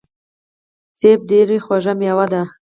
[0.99, 2.41] مڼې ډیره خوږه میوه ده.